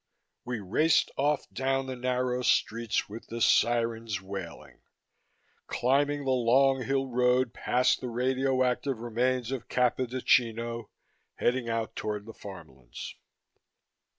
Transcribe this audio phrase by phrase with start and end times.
[0.45, 4.79] We raced off down the narrow streets with the sirens wailing,
[5.67, 10.89] climbing the long hill road past the radioactive remains of Capodichino,
[11.35, 13.13] heading out toward the farmlands.